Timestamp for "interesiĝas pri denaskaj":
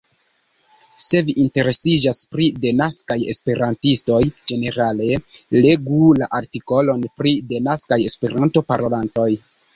1.41-3.17